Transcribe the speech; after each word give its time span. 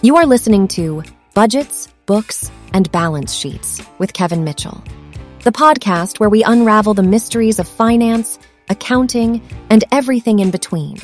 You 0.00 0.16
are 0.18 0.26
listening 0.26 0.68
to 0.68 1.02
Budgets, 1.34 1.88
Books, 2.06 2.52
and 2.72 2.90
Balance 2.92 3.32
Sheets 3.34 3.82
with 3.98 4.12
Kevin 4.12 4.44
Mitchell, 4.44 4.80
the 5.42 5.50
podcast 5.50 6.20
where 6.20 6.28
we 6.28 6.44
unravel 6.44 6.94
the 6.94 7.02
mysteries 7.02 7.58
of 7.58 7.66
finance, 7.66 8.38
accounting, 8.68 9.42
and 9.70 9.82
everything 9.90 10.38
in 10.38 10.52
between. 10.52 10.98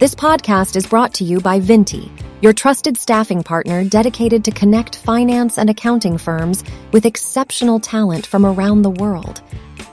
This 0.00 0.14
podcast 0.14 0.76
is 0.76 0.86
brought 0.86 1.14
to 1.14 1.24
you 1.24 1.40
by 1.40 1.60
Vintti, 1.60 2.10
your 2.42 2.52
trusted 2.52 2.98
staffing 2.98 3.42
partner 3.42 3.84
dedicated 3.84 4.44
to 4.44 4.50
connect 4.50 4.96
finance 4.96 5.56
and 5.56 5.70
accounting 5.70 6.18
firms 6.18 6.62
with 6.92 7.06
exceptional 7.06 7.80
talent 7.80 8.26
from 8.26 8.44
around 8.44 8.82
the 8.82 8.90
world. 8.90 9.40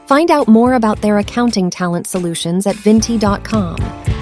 Find 0.06 0.32
out 0.32 0.50
more 0.50 0.74
about 0.74 1.02
their 1.02 1.18
accounting 1.18 1.70
talent 1.70 2.08
solutions 2.08 2.68
at 2.68 2.76
vintti.com. 2.76 4.17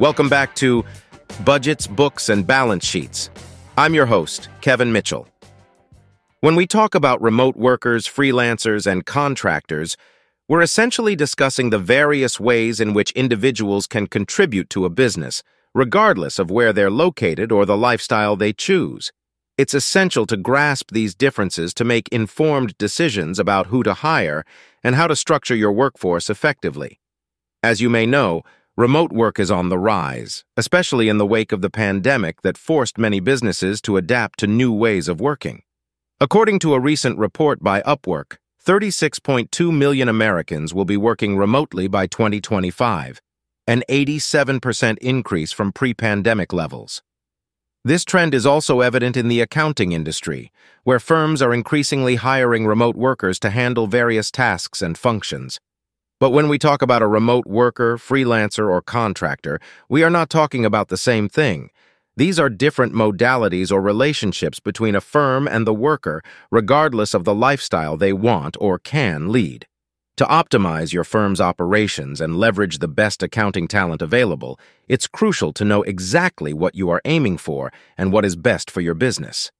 Welcome 0.00 0.30
back 0.30 0.54
to 0.54 0.82
Budgets, 1.44 1.86
Books, 1.86 2.30
and 2.30 2.46
Balance 2.46 2.86
Sheets. 2.86 3.28
I'm 3.76 3.92
your 3.92 4.06
host, 4.06 4.48
Kevin 4.62 4.92
Mitchell. 4.92 5.28
When 6.40 6.56
we 6.56 6.66
talk 6.66 6.94
about 6.94 7.20
remote 7.20 7.54
workers, 7.54 8.06
freelancers, 8.06 8.90
and 8.90 9.04
contractors, 9.04 9.98
we're 10.48 10.62
essentially 10.62 11.14
discussing 11.14 11.68
the 11.68 11.78
various 11.78 12.40
ways 12.40 12.80
in 12.80 12.94
which 12.94 13.12
individuals 13.12 13.86
can 13.86 14.06
contribute 14.06 14.70
to 14.70 14.86
a 14.86 14.88
business, 14.88 15.42
regardless 15.74 16.38
of 16.38 16.50
where 16.50 16.72
they're 16.72 16.90
located 16.90 17.52
or 17.52 17.66
the 17.66 17.76
lifestyle 17.76 18.36
they 18.36 18.54
choose. 18.54 19.12
It's 19.58 19.74
essential 19.74 20.24
to 20.28 20.36
grasp 20.38 20.92
these 20.92 21.14
differences 21.14 21.74
to 21.74 21.84
make 21.84 22.08
informed 22.08 22.78
decisions 22.78 23.38
about 23.38 23.66
who 23.66 23.82
to 23.82 23.92
hire 23.92 24.46
and 24.82 24.94
how 24.94 25.08
to 25.08 25.14
structure 25.14 25.54
your 25.54 25.72
workforce 25.72 26.30
effectively. 26.30 27.00
As 27.62 27.82
you 27.82 27.90
may 27.90 28.06
know, 28.06 28.44
Remote 28.80 29.12
work 29.12 29.38
is 29.38 29.50
on 29.50 29.68
the 29.68 29.76
rise, 29.76 30.42
especially 30.56 31.10
in 31.10 31.18
the 31.18 31.26
wake 31.26 31.52
of 31.52 31.60
the 31.60 31.68
pandemic 31.68 32.40
that 32.40 32.56
forced 32.56 32.96
many 32.96 33.20
businesses 33.20 33.78
to 33.82 33.98
adapt 33.98 34.38
to 34.38 34.46
new 34.46 34.72
ways 34.72 35.06
of 35.06 35.20
working. 35.20 35.60
According 36.18 36.60
to 36.60 36.72
a 36.72 36.80
recent 36.80 37.18
report 37.18 37.62
by 37.62 37.82
Upwork, 37.82 38.38
36.2 38.66 39.70
million 39.70 40.08
Americans 40.08 40.72
will 40.72 40.86
be 40.86 40.96
working 40.96 41.36
remotely 41.36 41.88
by 41.88 42.06
2025, 42.06 43.20
an 43.66 43.82
87% 43.86 44.96
increase 45.02 45.52
from 45.52 45.72
pre-pandemic 45.72 46.50
levels. 46.50 47.02
This 47.84 48.06
trend 48.06 48.32
is 48.32 48.46
also 48.46 48.80
evident 48.80 49.14
in 49.14 49.28
the 49.28 49.42
accounting 49.42 49.92
industry, 49.92 50.52
where 50.84 50.98
firms 50.98 51.42
are 51.42 51.52
increasingly 51.52 52.14
hiring 52.14 52.66
remote 52.66 52.96
workers 52.96 53.38
to 53.40 53.50
handle 53.50 53.86
various 53.86 54.30
tasks 54.30 54.80
and 54.80 54.96
functions. 54.96 55.60
But 56.20 56.30
when 56.30 56.48
we 56.50 56.58
talk 56.58 56.82
about 56.82 57.00
a 57.00 57.06
remote 57.06 57.46
worker, 57.46 57.96
freelancer, 57.96 58.70
or 58.70 58.82
contractor, 58.82 59.58
we 59.88 60.02
are 60.02 60.10
not 60.10 60.28
talking 60.28 60.66
about 60.66 60.88
the 60.88 60.98
same 60.98 61.30
thing. 61.30 61.70
These 62.14 62.38
are 62.38 62.50
different 62.50 62.92
modalities 62.92 63.72
or 63.72 63.80
relationships 63.80 64.60
between 64.60 64.94
a 64.94 65.00
firm 65.00 65.48
and 65.48 65.66
the 65.66 65.72
worker, 65.72 66.20
regardless 66.50 67.14
of 67.14 67.24
the 67.24 67.34
lifestyle 67.34 67.96
they 67.96 68.12
want 68.12 68.58
or 68.60 68.78
can 68.78 69.32
lead. 69.32 69.66
To 70.18 70.26
optimize 70.26 70.92
your 70.92 71.04
firm's 71.04 71.40
operations 71.40 72.20
and 72.20 72.36
leverage 72.36 72.80
the 72.80 72.88
best 72.88 73.22
accounting 73.22 73.66
talent 73.66 74.02
available, 74.02 74.60
it's 74.88 75.06
crucial 75.06 75.54
to 75.54 75.64
know 75.64 75.82
exactly 75.84 76.52
what 76.52 76.74
you 76.74 76.90
are 76.90 77.00
aiming 77.06 77.38
for 77.38 77.72
and 77.96 78.12
what 78.12 78.26
is 78.26 78.36
best 78.36 78.70
for 78.70 78.82
your 78.82 78.92
business. 78.92 79.50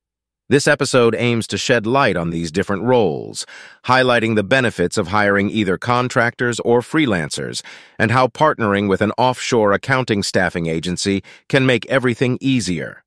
This 0.50 0.66
episode 0.66 1.14
aims 1.14 1.46
to 1.46 1.56
shed 1.56 1.86
light 1.86 2.16
on 2.16 2.30
these 2.30 2.50
different 2.50 2.82
roles, 2.82 3.46
highlighting 3.84 4.34
the 4.34 4.42
benefits 4.42 4.98
of 4.98 5.06
hiring 5.06 5.48
either 5.48 5.78
contractors 5.78 6.58
or 6.64 6.80
freelancers, 6.80 7.62
and 8.00 8.10
how 8.10 8.26
partnering 8.26 8.88
with 8.88 9.00
an 9.00 9.12
offshore 9.16 9.72
accounting 9.72 10.24
staffing 10.24 10.66
agency 10.66 11.22
can 11.48 11.66
make 11.66 11.86
everything 11.86 12.36
easier. 12.40 13.04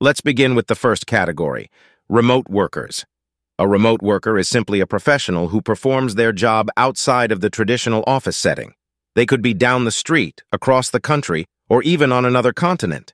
Let's 0.00 0.22
begin 0.22 0.54
with 0.54 0.68
the 0.68 0.74
first 0.74 1.06
category, 1.06 1.70
remote 2.08 2.48
workers. 2.48 3.04
A 3.58 3.68
remote 3.68 4.00
worker 4.00 4.38
is 4.38 4.48
simply 4.48 4.80
a 4.80 4.86
professional 4.86 5.48
who 5.48 5.60
performs 5.60 6.14
their 6.14 6.32
job 6.32 6.70
outside 6.78 7.32
of 7.32 7.42
the 7.42 7.50
traditional 7.50 8.02
office 8.06 8.38
setting. 8.38 8.72
They 9.14 9.26
could 9.26 9.42
be 9.42 9.52
down 9.52 9.84
the 9.84 9.90
street, 9.90 10.42
across 10.50 10.88
the 10.88 11.00
country, 11.00 11.44
or 11.68 11.82
even 11.82 12.12
on 12.12 12.24
another 12.24 12.54
continent. 12.54 13.12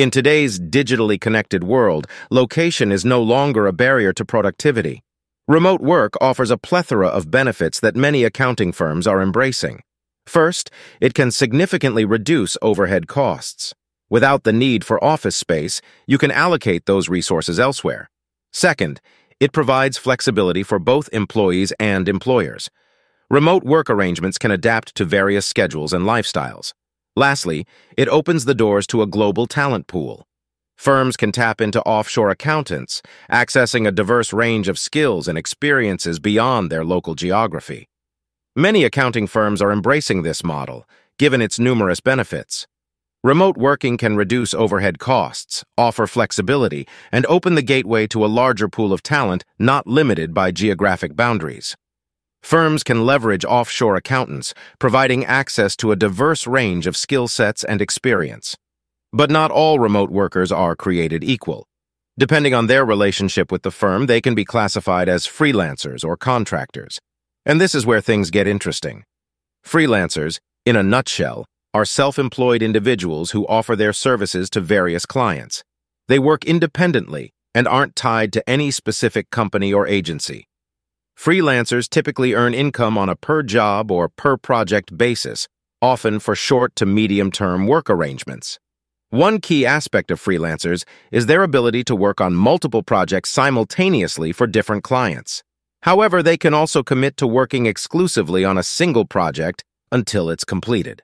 In 0.00 0.10
today's 0.10 0.58
digitally 0.58 1.20
connected 1.20 1.62
world, 1.62 2.06
location 2.30 2.90
is 2.90 3.04
no 3.04 3.22
longer 3.22 3.66
a 3.66 3.72
barrier 3.74 4.14
to 4.14 4.24
productivity. 4.24 5.02
Remote 5.46 5.82
work 5.82 6.14
offers 6.22 6.50
a 6.50 6.56
plethora 6.56 7.08
of 7.08 7.30
benefits 7.30 7.78
that 7.80 7.94
many 7.94 8.24
accounting 8.24 8.72
firms 8.72 9.06
are 9.06 9.20
embracing. 9.20 9.82
First, 10.26 10.70
it 11.02 11.12
can 11.12 11.30
significantly 11.30 12.06
reduce 12.06 12.56
overhead 12.62 13.08
costs. 13.08 13.74
Without 14.08 14.44
the 14.44 14.54
need 14.54 14.86
for 14.86 15.04
office 15.04 15.36
space, 15.36 15.82
you 16.06 16.16
can 16.16 16.30
allocate 16.30 16.86
those 16.86 17.10
resources 17.10 17.60
elsewhere. 17.60 18.08
Second, 18.54 19.02
it 19.38 19.52
provides 19.52 19.98
flexibility 19.98 20.62
for 20.62 20.78
both 20.78 21.10
employees 21.12 21.74
and 21.78 22.08
employers. 22.08 22.70
Remote 23.28 23.64
work 23.64 23.90
arrangements 23.90 24.38
can 24.38 24.50
adapt 24.50 24.94
to 24.94 25.04
various 25.04 25.44
schedules 25.44 25.92
and 25.92 26.06
lifestyles. 26.06 26.72
Lastly, 27.16 27.66
it 27.96 28.08
opens 28.08 28.44
the 28.44 28.54
doors 28.54 28.86
to 28.88 29.02
a 29.02 29.06
global 29.06 29.46
talent 29.46 29.86
pool. 29.86 30.26
Firms 30.76 31.16
can 31.16 31.30
tap 31.30 31.60
into 31.60 31.82
offshore 31.82 32.30
accountants, 32.30 33.02
accessing 33.30 33.86
a 33.86 33.92
diverse 33.92 34.32
range 34.32 34.68
of 34.68 34.78
skills 34.78 35.28
and 35.28 35.36
experiences 35.36 36.18
beyond 36.18 36.70
their 36.70 36.84
local 36.84 37.14
geography. 37.14 37.88
Many 38.56 38.84
accounting 38.84 39.26
firms 39.26 39.60
are 39.60 39.72
embracing 39.72 40.22
this 40.22 40.42
model, 40.42 40.88
given 41.18 41.42
its 41.42 41.58
numerous 41.58 42.00
benefits. 42.00 42.66
Remote 43.22 43.58
working 43.58 43.98
can 43.98 44.16
reduce 44.16 44.54
overhead 44.54 44.98
costs, 44.98 45.62
offer 45.76 46.06
flexibility, 46.06 46.88
and 47.12 47.26
open 47.26 47.54
the 47.54 47.62
gateway 47.62 48.06
to 48.06 48.24
a 48.24 48.34
larger 48.40 48.66
pool 48.66 48.94
of 48.94 49.02
talent 49.02 49.44
not 49.58 49.86
limited 49.86 50.32
by 50.32 50.50
geographic 50.50 51.14
boundaries. 51.14 51.76
Firms 52.42 52.82
can 52.82 53.04
leverage 53.04 53.44
offshore 53.44 53.96
accountants, 53.96 54.54
providing 54.78 55.24
access 55.24 55.76
to 55.76 55.92
a 55.92 55.96
diverse 55.96 56.46
range 56.46 56.86
of 56.86 56.96
skill 56.96 57.28
sets 57.28 57.62
and 57.64 57.80
experience. 57.80 58.56
But 59.12 59.30
not 59.30 59.50
all 59.50 59.78
remote 59.78 60.10
workers 60.10 60.50
are 60.50 60.76
created 60.76 61.22
equal. 61.22 61.66
Depending 62.18 62.54
on 62.54 62.66
their 62.66 62.84
relationship 62.84 63.50
with 63.50 63.62
the 63.62 63.70
firm, 63.70 64.06
they 64.06 64.20
can 64.20 64.34
be 64.34 64.44
classified 64.44 65.08
as 65.08 65.26
freelancers 65.26 66.04
or 66.04 66.16
contractors. 66.16 66.98
And 67.46 67.60
this 67.60 67.74
is 67.74 67.86
where 67.86 68.00
things 68.00 68.30
get 68.30 68.46
interesting. 68.46 69.04
Freelancers, 69.64 70.38
in 70.66 70.76
a 70.76 70.82
nutshell, 70.82 71.46
are 71.72 71.84
self-employed 71.84 72.62
individuals 72.62 73.30
who 73.30 73.46
offer 73.46 73.76
their 73.76 73.92
services 73.92 74.50
to 74.50 74.60
various 74.60 75.06
clients. 75.06 75.62
They 76.08 76.18
work 76.18 76.44
independently 76.44 77.30
and 77.54 77.68
aren't 77.68 77.96
tied 77.96 78.32
to 78.32 78.48
any 78.48 78.70
specific 78.70 79.30
company 79.30 79.72
or 79.72 79.86
agency. 79.86 80.46
Freelancers 81.18 81.88
typically 81.88 82.34
earn 82.34 82.54
income 82.54 82.96
on 82.96 83.08
a 83.08 83.16
per-job 83.16 83.90
or 83.90 84.08
per-project 84.08 84.96
basis, 84.96 85.48
often 85.82 86.18
for 86.18 86.34
short 86.34 86.74
to 86.76 86.86
medium-term 86.86 87.66
work 87.66 87.90
arrangements. 87.90 88.58
One 89.10 89.40
key 89.40 89.66
aspect 89.66 90.10
of 90.10 90.20
freelancers 90.20 90.84
is 91.10 91.26
their 91.26 91.42
ability 91.42 91.84
to 91.84 91.96
work 91.96 92.20
on 92.20 92.34
multiple 92.34 92.82
projects 92.82 93.30
simultaneously 93.30 94.32
for 94.32 94.46
different 94.46 94.84
clients. 94.84 95.42
However, 95.82 96.22
they 96.22 96.36
can 96.36 96.54
also 96.54 96.82
commit 96.82 97.16
to 97.16 97.26
working 97.26 97.66
exclusively 97.66 98.44
on 98.44 98.56
a 98.56 98.62
single 98.62 99.04
project 99.04 99.64
until 99.90 100.30
it's 100.30 100.44
completed. 100.44 101.02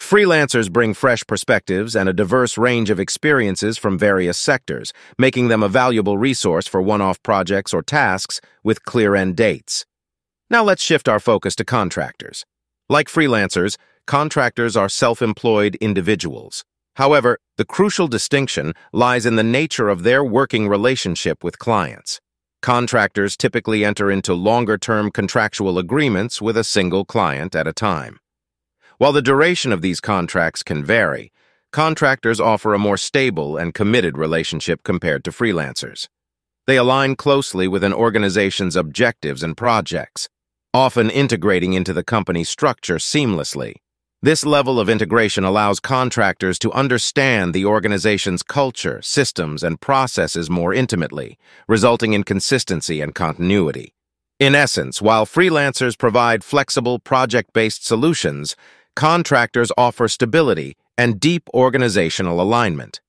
Freelancers 0.00 0.72
bring 0.72 0.92
fresh 0.92 1.24
perspectives 1.24 1.94
and 1.94 2.08
a 2.08 2.12
diverse 2.12 2.58
range 2.58 2.90
of 2.90 2.98
experiences 2.98 3.78
from 3.78 3.96
various 3.96 4.36
sectors, 4.36 4.92
making 5.18 5.48
them 5.48 5.62
a 5.62 5.68
valuable 5.68 6.18
resource 6.18 6.66
for 6.66 6.82
one-off 6.82 7.22
projects 7.22 7.72
or 7.72 7.82
tasks 7.82 8.40
with 8.64 8.84
clear 8.84 9.14
end 9.14 9.36
dates. 9.36 9.86
Now 10.48 10.64
let's 10.64 10.82
shift 10.82 11.08
our 11.08 11.20
focus 11.20 11.54
to 11.56 11.64
contractors. 11.64 12.44
Like 12.88 13.06
freelancers, 13.06 13.76
contractors 14.06 14.76
are 14.76 14.88
self-employed 14.88 15.76
individuals. 15.76 16.64
However, 16.96 17.38
the 17.56 17.64
crucial 17.64 18.08
distinction 18.08 18.72
lies 18.92 19.26
in 19.26 19.36
the 19.36 19.44
nature 19.44 19.88
of 19.88 20.02
their 20.02 20.24
working 20.24 20.66
relationship 20.66 21.44
with 21.44 21.60
clients. 21.60 22.20
Contractors 22.62 23.36
typically 23.36 23.84
enter 23.84 24.10
into 24.10 24.34
longer-term 24.34 25.12
contractual 25.12 25.78
agreements 25.78 26.42
with 26.42 26.56
a 26.56 26.64
single 26.64 27.04
client 27.04 27.54
at 27.54 27.68
a 27.68 27.72
time. 27.72 28.18
While 29.00 29.12
the 29.12 29.22
duration 29.22 29.72
of 29.72 29.80
these 29.80 29.98
contracts 29.98 30.62
can 30.62 30.84
vary, 30.84 31.32
contractors 31.72 32.38
offer 32.38 32.74
a 32.74 32.78
more 32.78 32.98
stable 32.98 33.56
and 33.56 33.72
committed 33.72 34.18
relationship 34.18 34.82
compared 34.84 35.24
to 35.24 35.30
freelancers. 35.30 36.06
They 36.66 36.76
align 36.76 37.16
closely 37.16 37.66
with 37.66 37.82
an 37.82 37.94
organization's 37.94 38.76
objectives 38.76 39.42
and 39.42 39.56
projects, 39.56 40.28
often 40.74 41.08
integrating 41.08 41.72
into 41.72 41.94
the 41.94 42.04
company's 42.04 42.50
structure 42.50 42.96
seamlessly. 42.96 43.76
This 44.20 44.44
level 44.44 44.78
of 44.78 44.90
integration 44.90 45.44
allows 45.44 45.80
contractors 45.80 46.58
to 46.58 46.72
understand 46.72 47.54
the 47.54 47.64
organization's 47.64 48.42
culture, 48.42 49.00
systems, 49.00 49.62
and 49.62 49.80
processes 49.80 50.50
more 50.50 50.74
intimately, 50.74 51.38
resulting 51.66 52.12
in 52.12 52.22
consistency 52.22 53.00
and 53.00 53.14
continuity. 53.14 53.94
In 54.38 54.54
essence, 54.54 55.02
while 55.02 55.26
freelancers 55.26 55.98
provide 55.98 56.44
flexible 56.44 56.98
project-based 56.98 57.86
solutions, 57.86 58.56
contractors 58.96 59.72
offer 59.76 60.08
stability 60.08 60.76
and 60.98 61.18
deep 61.18 61.48
organizational 61.54 62.40
alignment. 62.40 63.00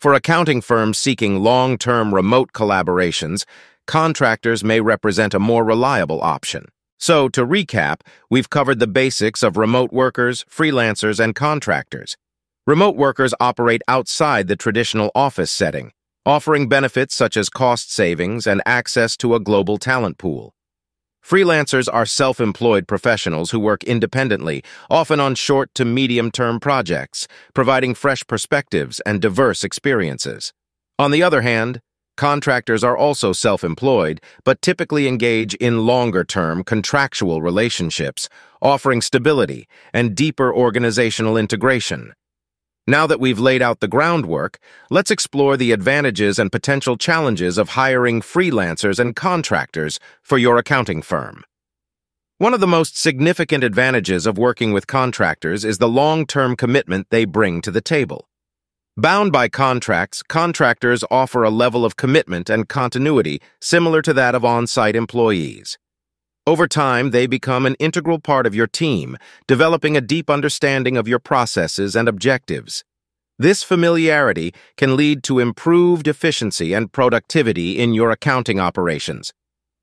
For 0.00 0.14
accounting 0.14 0.60
firms 0.60 0.98
seeking 0.98 1.40
long-term 1.40 2.14
remote 2.14 2.52
collaborations, 2.52 3.44
contractors 3.86 4.64
may 4.64 4.80
represent 4.80 5.34
a 5.34 5.38
more 5.38 5.64
reliable 5.64 6.22
option. 6.22 6.66
So, 6.98 7.28
to 7.30 7.46
recap, 7.46 8.00
we've 8.30 8.50
covered 8.50 8.78
the 8.78 8.86
basics 8.86 9.42
of 9.42 9.56
remote 9.56 9.92
workers, 9.92 10.44
freelancers, 10.50 11.22
and 11.22 11.34
contractors. 11.34 12.16
Remote 12.66 12.96
workers 12.96 13.34
operate 13.38 13.82
outside 13.86 14.48
the 14.48 14.56
traditional 14.56 15.10
office 15.14 15.50
setting, 15.50 15.92
offering 16.24 16.68
benefits 16.68 17.14
such 17.14 17.36
as 17.36 17.48
cost 17.48 17.92
savings 17.92 18.46
and 18.46 18.62
access 18.66 19.16
to 19.18 19.34
a 19.34 19.40
global 19.40 19.78
talent 19.78 20.18
pool. 20.18 20.55
Freelancers 21.26 21.88
are 21.92 22.06
self-employed 22.06 22.86
professionals 22.86 23.50
who 23.50 23.58
work 23.58 23.82
independently, 23.82 24.62
often 24.88 25.18
on 25.18 25.34
short 25.34 25.74
to 25.74 25.84
medium-term 25.84 26.60
projects, 26.60 27.26
providing 27.52 27.96
fresh 27.96 28.24
perspectives 28.28 29.00
and 29.00 29.20
diverse 29.20 29.64
experiences. 29.64 30.52
On 31.00 31.10
the 31.10 31.24
other 31.24 31.40
hand, 31.40 31.80
Contractors 32.16 32.82
are 32.82 32.96
also 32.96 33.30
self-employed, 33.30 34.22
but 34.42 34.62
typically 34.62 35.06
engage 35.06 35.52
in 35.56 35.84
longer-term 35.84 36.64
contractual 36.64 37.42
relationships, 37.42 38.30
offering 38.62 39.02
stability 39.02 39.68
and 39.92 40.16
deeper 40.16 40.50
organizational 40.54 41.36
integration. 41.36 42.14
Now 42.88 43.08
that 43.08 43.18
we've 43.18 43.40
laid 43.40 43.62
out 43.62 43.80
the 43.80 43.88
groundwork, 43.88 44.60
let's 44.90 45.10
explore 45.10 45.56
the 45.56 45.72
advantages 45.72 46.38
and 46.38 46.52
potential 46.52 46.96
challenges 46.96 47.58
of 47.58 47.70
hiring 47.70 48.20
freelancers 48.20 49.00
and 49.00 49.16
contractors 49.16 49.98
for 50.22 50.38
your 50.38 50.56
accounting 50.56 51.02
firm. 51.02 51.42
One 52.38 52.54
of 52.54 52.60
the 52.60 52.68
most 52.68 52.96
significant 52.96 53.64
advantages 53.64 54.24
of 54.24 54.38
working 54.38 54.72
with 54.72 54.86
contractors 54.86 55.64
is 55.64 55.78
the 55.78 55.88
long-term 55.88 56.54
commitment 56.54 57.08
they 57.10 57.24
bring 57.24 57.60
to 57.62 57.72
the 57.72 57.80
table. 57.80 58.28
Bound 58.96 59.32
by 59.32 59.48
contracts, 59.48 60.22
contractors 60.22 61.02
offer 61.10 61.42
a 61.42 61.50
level 61.50 61.84
of 61.84 61.96
commitment 61.96 62.48
and 62.48 62.68
continuity 62.68 63.40
similar 63.60 64.00
to 64.00 64.14
that 64.14 64.34
of 64.36 64.44
on-site 64.44 64.94
employees. 64.94 65.76
Over 66.48 66.68
time, 66.68 67.10
they 67.10 67.26
become 67.26 67.66
an 67.66 67.74
integral 67.80 68.20
part 68.20 68.46
of 68.46 68.54
your 68.54 68.68
team, 68.68 69.16
developing 69.48 69.96
a 69.96 70.00
deep 70.00 70.30
understanding 70.30 70.96
of 70.96 71.08
your 71.08 71.18
processes 71.18 71.96
and 71.96 72.08
objectives. 72.08 72.84
This 73.36 73.64
familiarity 73.64 74.54
can 74.76 74.96
lead 74.96 75.24
to 75.24 75.40
improved 75.40 76.06
efficiency 76.06 76.72
and 76.72 76.92
productivity 76.92 77.80
in 77.80 77.94
your 77.94 78.12
accounting 78.12 78.60
operations. 78.60 79.32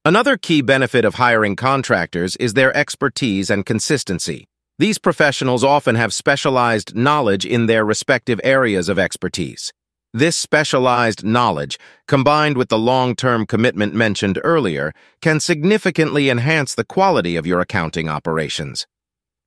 Another 0.06 0.38
key 0.38 0.62
benefit 0.62 1.04
of 1.04 1.16
hiring 1.16 1.58
contractors 1.58 2.38
is 2.38 2.54
their 2.54 2.76
expertise 2.76 3.50
and 3.50 3.66
consistency. 3.66 4.46
These 4.80 5.00
professionals 5.00 5.66
often 5.66 5.96
have 5.96 6.14
specialized 6.14 6.96
knowledge 6.96 7.46
in 7.46 7.66
their 7.66 7.84
respective 7.84 8.40
areas 8.42 8.88
of 8.88 8.98
expertise. 8.98 9.74
This 10.16 10.38
specialized 10.38 11.26
knowledge, 11.26 11.80
combined 12.08 12.56
with 12.56 12.70
the 12.70 12.78
long-term 12.78 13.48
commitment 13.48 13.96
mentioned 13.96 14.40
earlier, 14.44 14.94
can 15.22 15.40
significantly 15.40 16.30
enhance 16.30 16.76
the 16.76 16.84
quality 16.84 17.36
of 17.36 17.48
your 17.48 17.60
accounting 17.60 18.08
operations. 18.08 18.86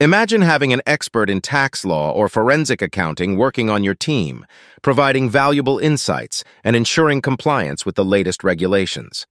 Imagine 0.01 0.43
having 0.43 0.73
an 0.73 0.83
expert 0.85 1.31
in 1.31 1.41
tax 1.41 1.85
law 1.85 2.11
or 2.11 2.29
forensic 2.29 2.83
accounting 2.83 3.37
working 3.37 3.71
on 3.71 3.85
your 3.85 3.95
team, 3.95 4.45
providing 4.83 5.31
valuable 5.31 5.79
insights 5.79 6.43
and 6.65 6.75
ensuring 6.75 7.23
compliance 7.23 7.87
with 7.87 7.95
the 7.95 8.05
latest 8.05 8.43
regulations. 8.43 9.25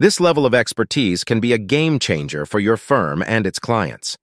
This 0.00 0.18
level 0.18 0.44
of 0.44 0.52
expertise 0.52 1.22
can 1.22 1.38
be 1.38 1.52
a 1.52 1.58
game 1.58 2.00
changer 2.00 2.44
for 2.44 2.58
your 2.58 2.76
firm 2.76 3.22
and 3.24 3.46
its 3.46 3.60
clients. 3.60 4.18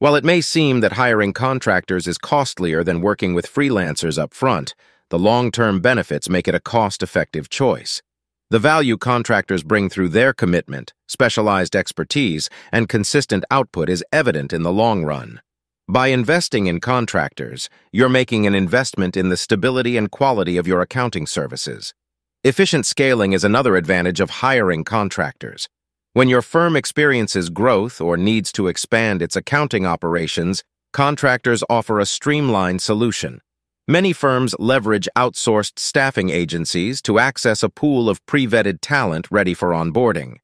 While 0.00 0.16
it 0.16 0.24
may 0.24 0.40
seem 0.40 0.80
that 0.80 0.94
hiring 0.94 1.32
contractors 1.32 2.08
is 2.08 2.18
costlier 2.18 2.82
than 2.82 3.00
working 3.00 3.34
with 3.34 3.46
freelancers 3.46 4.18
up 4.18 4.34
front, 4.34 4.74
the 5.10 5.18
long-term 5.18 5.80
benefits 5.80 6.28
make 6.28 6.48
it 6.48 6.54
a 6.54 6.60
cost-effective 6.60 7.48
choice. 7.48 8.02
The 8.50 8.58
value 8.58 8.96
contractors 8.96 9.62
bring 9.62 9.88
through 9.88 10.10
their 10.10 10.32
commitment, 10.32 10.94
specialized 11.08 11.74
expertise, 11.74 12.48
and 12.70 12.88
consistent 12.88 13.44
output 13.50 13.88
is 13.88 14.04
evident 14.12 14.52
in 14.52 14.62
the 14.62 14.72
long 14.72 15.04
run. 15.04 15.40
By 15.88 16.08
investing 16.08 16.66
in 16.66 16.80
contractors, 16.80 17.68
you're 17.92 18.08
making 18.08 18.46
an 18.46 18.54
investment 18.54 19.16
in 19.16 19.28
the 19.28 19.36
stability 19.36 19.96
and 19.96 20.10
quality 20.10 20.56
of 20.56 20.66
your 20.66 20.80
accounting 20.80 21.26
services. 21.26 21.94
Efficient 22.42 22.86
scaling 22.86 23.32
is 23.32 23.44
another 23.44 23.76
advantage 23.76 24.20
of 24.20 24.30
hiring 24.30 24.84
contractors. 24.84 25.68
When 26.12 26.28
your 26.28 26.42
firm 26.42 26.76
experiences 26.76 27.50
growth 27.50 28.00
or 28.00 28.16
needs 28.16 28.50
to 28.52 28.68
expand 28.68 29.22
its 29.22 29.36
accounting 29.36 29.86
operations, 29.86 30.64
contractors 30.92 31.62
offer 31.68 32.00
a 32.00 32.06
streamlined 32.06 32.80
solution. 32.80 33.40
Many 33.88 34.12
firms 34.12 34.52
leverage 34.58 35.08
outsourced 35.14 35.78
staffing 35.78 36.28
agencies 36.28 37.00
to 37.02 37.20
access 37.20 37.62
a 37.62 37.68
pool 37.68 38.10
of 38.10 38.24
pre-vetted 38.26 38.78
talent 38.82 39.28
ready 39.30 39.54
for 39.54 39.68
onboarding. 39.68 40.38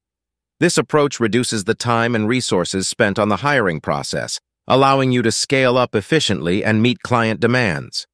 This 0.60 0.78
approach 0.78 1.18
reduces 1.18 1.64
the 1.64 1.74
time 1.74 2.14
and 2.14 2.28
resources 2.28 2.86
spent 2.86 3.18
on 3.18 3.30
the 3.30 3.38
hiring 3.38 3.80
process, 3.80 4.38
allowing 4.68 5.10
you 5.10 5.22
to 5.22 5.32
scale 5.32 5.76
up 5.76 5.96
efficiently 5.96 6.64
and 6.64 6.80
meet 6.80 7.02
client 7.02 7.40
demands. 7.40 8.06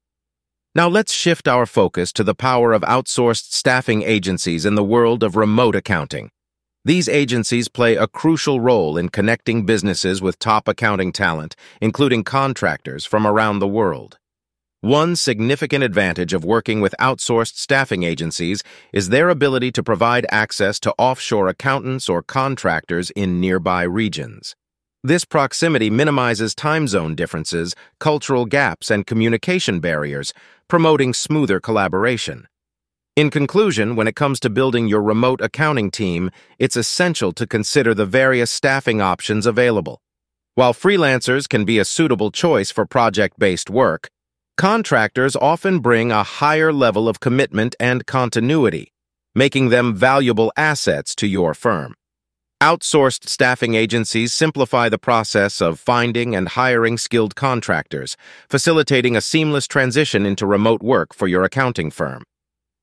Now 0.73 0.87
let's 0.87 1.13
shift 1.13 1.47
our 1.47 1.67
focus 1.67 2.11
to 2.13 2.23
the 2.23 2.33
power 2.33 2.73
of 2.73 2.81
outsourced 2.81 3.51
staffing 3.51 4.01
agencies 4.01 4.65
in 4.65 4.73
the 4.73 4.83
world 4.83 5.21
of 5.21 5.35
remote 5.35 5.75
accounting. 5.75 6.31
These 6.83 7.07
agencies 7.07 7.67
play 7.67 7.95
a 7.95 8.07
crucial 8.07 8.61
role 8.61 8.97
in 8.97 9.09
connecting 9.09 9.63
businesses 9.63 10.23
with 10.23 10.39
top 10.39 10.67
accounting 10.67 11.11
talent, 11.11 11.55
including 11.79 12.23
contractors 12.23 13.05
from 13.05 13.27
around 13.27 13.59
the 13.59 13.67
world. 13.67 14.17
One 14.81 15.17
significant 15.17 15.83
advantage 15.83 16.31
of 16.31 16.45
working 16.45 16.79
with 16.79 16.95
outsourced 17.01 17.57
staffing 17.57 18.03
agencies 18.03 18.63
is 18.93 19.09
their 19.09 19.27
ability 19.27 19.73
to 19.73 19.83
provide 19.83 20.25
access 20.31 20.79
to 20.79 20.93
offshore 20.97 21.49
accountants 21.49 22.07
or 22.07 22.23
contractors 22.23 23.09
in 23.09 23.41
nearby 23.41 23.83
regions. 23.83 24.55
This 25.03 25.25
proximity 25.25 25.89
minimizes 25.89 26.55
time 26.55 26.87
zone 26.87 27.13
differences, 27.13 27.75
cultural 27.99 28.45
gaps, 28.45 28.89
and 28.89 29.05
communication 29.05 29.81
barriers, 29.81 30.31
promoting 30.69 31.13
smoother 31.13 31.59
collaboration. 31.59 32.47
In 33.17 33.29
conclusion, 33.29 33.97
when 33.97 34.07
it 34.07 34.15
comes 34.15 34.39
to 34.39 34.49
building 34.49 34.87
your 34.87 35.03
remote 35.03 35.41
accounting 35.41 35.91
team, 35.91 36.31
it's 36.57 36.77
essential 36.77 37.33
to 37.33 37.45
consider 37.45 37.93
the 37.93 38.05
various 38.05 38.49
staffing 38.49 39.01
options 39.01 39.45
available. 39.45 39.99
While 40.55 40.73
freelancers 40.73 41.49
can 41.49 41.65
be 41.65 41.79
a 41.79 41.85
suitable 41.85 42.31
choice 42.31 42.71
for 42.71 42.85
project-based 42.85 43.69
work, 43.69 44.09
contractors 44.59 45.37
often 45.37 45.79
bring 45.79 46.11
a 46.11 46.21
higher 46.21 46.73
level 46.73 47.07
of 47.07 47.21
commitment 47.21 47.77
and 47.79 48.05
continuity, 48.05 48.91
making 49.33 49.69
them 49.69 49.95
valuable 49.95 50.51
assets 50.57 51.15
to 51.15 51.25
your 51.27 51.53
firm. 51.53 51.95
Outsourced 52.61 53.29
staffing 53.29 53.75
agencies 53.75 54.33
simplify 54.33 54.89
the 54.89 54.97
process 54.97 55.61
of 55.61 55.79
finding 55.79 56.35
and 56.35 56.49
hiring 56.49 56.97
skilled 56.97 57.37
contractors, 57.37 58.17
facilitating 58.49 59.15
a 59.15 59.21
seamless 59.21 59.65
transition 59.65 60.25
into 60.25 60.45
remote 60.45 60.83
work 60.83 61.13
for 61.13 61.29
your 61.29 61.45
accounting 61.45 61.89
firm. 61.89 62.23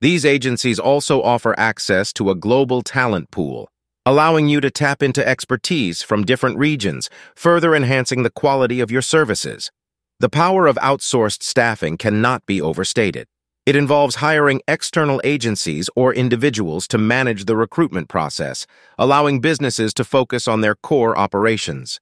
These 0.01 0.25
agencies 0.25 0.79
also 0.79 1.21
offer 1.21 1.55
access 1.61 2.11
to 2.15 2.31
a 2.31 2.35
global 2.35 2.81
talent 2.81 3.31
pool, 3.31 3.69
allowing 4.07 4.49
you 4.49 4.63
to 4.63 4.71
tap 4.71 5.03
into 5.03 5.29
expertise 5.29 6.01
from 6.01 6.25
different 6.25 6.57
regions, 6.57 7.11
further 7.35 7.75
enhancing 7.75 8.23
the 8.23 8.31
quality 8.31 8.81
of 8.81 8.91
your 8.91 9.03
services. 9.03 9.71
The 10.19 10.31
power 10.31 10.67
of 10.67 10.77
outsourced 10.77 11.43
staffing 11.43 11.99
cannot 11.99 12.47
be 12.47 12.59
overstated. 12.59 13.29
It 13.67 13.77
involves 13.77 14.17
hiring 14.17 14.63
external 14.67 15.21
agencies 15.25 15.91
or 15.95 16.15
individuals 16.15 16.89
to 16.89 16.97
manage 16.97 17.45
the 17.45 17.55
recruitment 17.55 18.09
process, 18.09 18.67
allowing 18.97 19.43
businesses 19.43 19.93
to 19.93 20.05
focus 20.05 20.49
on 20.49 20.63
their 20.63 20.75
core 20.75 21.19
operations. 21.19 22.01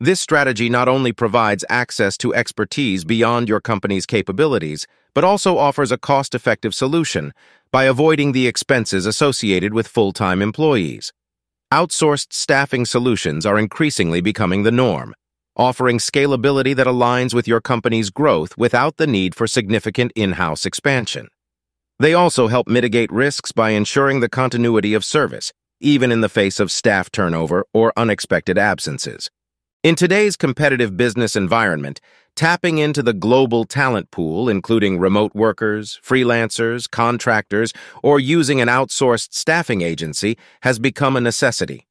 This 0.00 0.20
strategy 0.20 0.68
not 0.68 0.88
only 0.88 1.12
provides 1.12 1.64
access 1.68 2.16
to 2.18 2.34
expertise 2.34 3.04
beyond 3.04 3.48
your 3.48 3.60
company's 3.60 4.06
capabilities, 4.06 4.84
but 5.14 5.22
also 5.22 5.56
offers 5.56 5.92
a 5.92 5.98
cost-effective 5.98 6.74
solution 6.74 7.32
by 7.70 7.84
avoiding 7.84 8.32
the 8.32 8.48
expenses 8.48 9.06
associated 9.06 9.72
with 9.72 9.86
full-time 9.86 10.42
employees. 10.42 11.12
Outsourced 11.72 12.32
staffing 12.32 12.84
solutions 12.84 13.46
are 13.46 13.58
increasingly 13.58 14.20
becoming 14.20 14.64
the 14.64 14.72
norm, 14.72 15.14
offering 15.56 15.98
scalability 15.98 16.76
that 16.76 16.86
aligns 16.86 17.34
with 17.34 17.48
your 17.48 17.60
company's 17.60 18.10
growth 18.10 18.56
without 18.58 18.98
the 18.98 19.06
need 19.06 19.34
for 19.34 19.46
significant 19.46 20.12
in-house 20.14 20.66
expansion. 20.66 21.28
They 21.98 22.12
also 22.12 22.48
help 22.48 22.68
mitigate 22.68 23.10
risks 23.10 23.52
by 23.52 23.70
ensuring 23.70 24.20
the 24.20 24.28
continuity 24.28 24.92
of 24.92 25.04
service, 25.04 25.52
even 25.80 26.12
in 26.12 26.20
the 26.20 26.28
face 26.28 26.60
of 26.60 26.70
staff 26.70 27.10
turnover 27.10 27.64
or 27.72 27.92
unexpected 27.96 28.58
absences. 28.58 29.30
In 29.82 29.94
today's 29.94 30.36
competitive 30.36 30.96
business 30.96 31.36
environment, 31.36 32.00
tapping 32.34 32.78
into 32.78 33.02
the 33.02 33.14
global 33.14 33.64
talent 33.64 34.10
pool, 34.10 34.48
including 34.48 34.98
remote 34.98 35.34
workers, 35.34 35.98
freelancers, 36.04 36.90
contractors, 36.90 37.72
or 38.02 38.20
using 38.20 38.60
an 38.60 38.68
outsourced 38.68 39.32
staffing 39.32 39.80
agency, 39.82 40.36
has 40.62 40.78
become 40.78 41.16
a 41.16 41.20
necessity. 41.20 41.85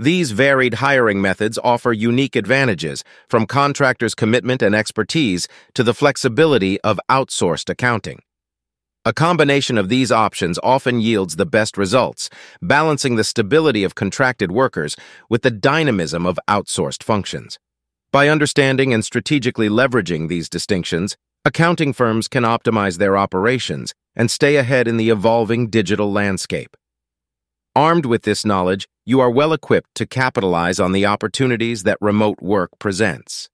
These 0.00 0.30
varied 0.30 0.74
hiring 0.74 1.20
methods 1.20 1.58
offer 1.64 1.92
unique 1.92 2.36
advantages, 2.36 3.02
from 3.28 3.46
contractors' 3.46 4.14
commitment 4.14 4.62
and 4.62 4.74
expertise 4.74 5.48
to 5.74 5.82
the 5.82 5.94
flexibility 5.94 6.80
of 6.82 7.00
outsourced 7.10 7.68
accounting. 7.68 8.22
A 9.04 9.12
combination 9.12 9.76
of 9.76 9.88
these 9.88 10.12
options 10.12 10.58
often 10.62 11.00
yields 11.00 11.34
the 11.34 11.46
best 11.46 11.76
results, 11.76 12.30
balancing 12.62 13.16
the 13.16 13.24
stability 13.24 13.82
of 13.82 13.96
contracted 13.96 14.52
workers 14.52 14.94
with 15.28 15.42
the 15.42 15.50
dynamism 15.50 16.26
of 16.26 16.38
outsourced 16.46 17.02
functions. 17.02 17.58
By 18.12 18.28
understanding 18.28 18.94
and 18.94 19.04
strategically 19.04 19.68
leveraging 19.68 20.28
these 20.28 20.48
distinctions, 20.48 21.16
accounting 21.44 21.92
firms 21.92 22.28
can 22.28 22.44
optimize 22.44 22.98
their 22.98 23.16
operations 23.16 23.94
and 24.14 24.30
stay 24.30 24.56
ahead 24.56 24.86
in 24.86 24.96
the 24.96 25.10
evolving 25.10 25.70
digital 25.70 26.12
landscape. 26.12 26.76
Armed 27.78 28.06
with 28.06 28.22
this 28.22 28.44
knowledge, 28.44 28.88
you 29.06 29.20
are 29.20 29.30
well 29.30 29.52
equipped 29.52 29.94
to 29.94 30.04
capitalize 30.04 30.80
on 30.80 30.90
the 30.90 31.06
opportunities 31.06 31.84
that 31.84 31.96
remote 32.00 32.42
work 32.42 32.70
presents. 32.80 33.48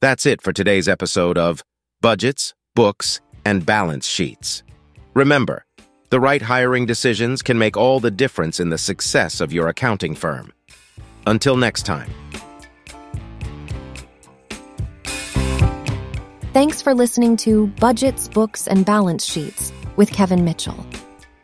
That's 0.00 0.24
it 0.24 0.40
for 0.40 0.54
today's 0.54 0.88
episode 0.88 1.36
of 1.36 1.62
Budgets, 2.00 2.54
Books, 2.74 3.20
and 3.44 3.66
Balance 3.66 4.06
Sheets. 4.08 4.62
Remember, 5.12 5.66
the 6.08 6.18
right 6.18 6.40
hiring 6.40 6.86
decisions 6.86 7.42
can 7.42 7.58
make 7.58 7.76
all 7.76 8.00
the 8.00 8.10
difference 8.10 8.58
in 8.58 8.70
the 8.70 8.78
success 8.78 9.38
of 9.38 9.52
your 9.52 9.68
accounting 9.68 10.14
firm. 10.14 10.50
Until 11.26 11.58
next 11.58 11.82
time. 11.82 12.10
Thanks 16.54 16.80
for 16.80 16.94
listening 16.94 17.36
to 17.44 17.66
Budgets, 17.66 18.28
Books, 18.28 18.66
and 18.66 18.86
Balance 18.86 19.26
Sheets 19.26 19.74
with 19.96 20.10
Kevin 20.10 20.42
Mitchell. 20.42 20.86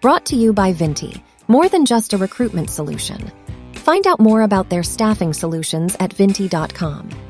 Brought 0.01 0.25
to 0.27 0.37
you 0.37 0.55
by 0.55 0.73
Vintti, 0.73 1.21
more 1.49 1.69
than 1.69 1.85
just 1.85 2.13
a 2.13 2.19
recruitment 2.19 2.71
solution. 2.71 3.31
Find 3.75 4.07
out 4.07 4.21
more 4.21 4.43
about 4.43 4.71
their 4.71 4.83
staffing 4.83 5.33
solutions 5.33 5.97
at 6.01 6.11
vintti.com. 6.11 7.24